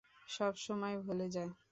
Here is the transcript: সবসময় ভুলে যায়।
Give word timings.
সবসময় 0.29 0.95
ভুলে 1.05 1.27
যায়। 1.29 1.51